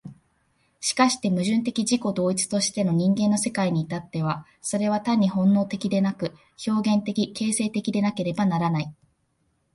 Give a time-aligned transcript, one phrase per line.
[0.79, 6.33] しかして矛盾的自己同一としての人間の世界に至っては、それは単に本能的でなく、
[6.67, 8.95] 表現的形成的でなければならない。